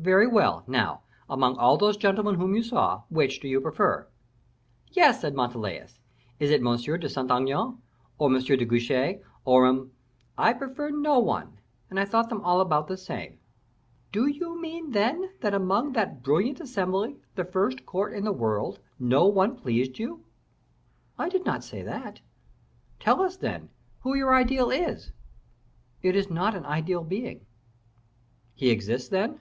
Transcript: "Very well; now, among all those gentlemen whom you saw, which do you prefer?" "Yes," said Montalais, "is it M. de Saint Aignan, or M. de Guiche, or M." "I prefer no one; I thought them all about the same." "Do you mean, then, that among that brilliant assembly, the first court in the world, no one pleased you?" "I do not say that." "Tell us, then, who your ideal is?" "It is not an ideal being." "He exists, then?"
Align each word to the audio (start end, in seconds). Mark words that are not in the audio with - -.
"Very 0.00 0.28
well; 0.28 0.62
now, 0.68 1.02
among 1.28 1.56
all 1.58 1.76
those 1.76 1.96
gentlemen 1.96 2.36
whom 2.36 2.54
you 2.54 2.62
saw, 2.62 3.02
which 3.08 3.40
do 3.40 3.48
you 3.48 3.60
prefer?" 3.60 4.06
"Yes," 4.92 5.20
said 5.20 5.34
Montalais, 5.34 5.88
"is 6.38 6.52
it 6.52 6.64
M. 6.64 6.76
de 6.76 7.08
Saint 7.08 7.32
Aignan, 7.32 7.78
or 8.16 8.32
M. 8.32 8.40
de 8.40 8.64
Guiche, 8.64 9.18
or 9.44 9.66
M." 9.66 9.90
"I 10.38 10.52
prefer 10.52 10.90
no 10.90 11.18
one; 11.18 11.58
I 11.90 12.04
thought 12.04 12.28
them 12.28 12.42
all 12.42 12.60
about 12.60 12.86
the 12.86 12.96
same." 12.96 13.40
"Do 14.12 14.28
you 14.28 14.56
mean, 14.60 14.92
then, 14.92 15.30
that 15.40 15.52
among 15.52 15.94
that 15.94 16.22
brilliant 16.22 16.60
assembly, 16.60 17.16
the 17.34 17.44
first 17.44 17.84
court 17.84 18.12
in 18.12 18.22
the 18.22 18.30
world, 18.30 18.78
no 19.00 19.26
one 19.26 19.56
pleased 19.56 19.98
you?" 19.98 20.22
"I 21.18 21.28
do 21.28 21.40
not 21.42 21.64
say 21.64 21.82
that." 21.82 22.20
"Tell 23.00 23.20
us, 23.20 23.36
then, 23.36 23.68
who 24.02 24.14
your 24.14 24.32
ideal 24.32 24.70
is?" 24.70 25.10
"It 26.02 26.14
is 26.14 26.30
not 26.30 26.54
an 26.54 26.64
ideal 26.66 27.02
being." 27.02 27.46
"He 28.54 28.70
exists, 28.70 29.08
then?" 29.08 29.40